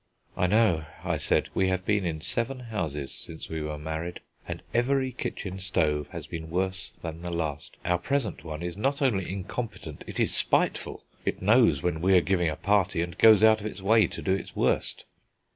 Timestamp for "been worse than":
6.25-7.21